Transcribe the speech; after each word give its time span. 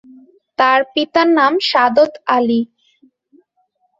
তার 0.59 0.79
পিতার 0.93 1.27
নাম 1.37 1.53
সাদত 1.69 2.11
আলী। 2.35 2.61